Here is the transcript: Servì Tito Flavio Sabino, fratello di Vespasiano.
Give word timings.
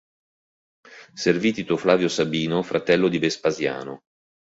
Servì 1.13 1.51
Tito 1.51 1.77
Flavio 1.77 2.07
Sabino, 2.07 2.63
fratello 2.63 3.07
di 3.07 3.19
Vespasiano. 3.19 4.01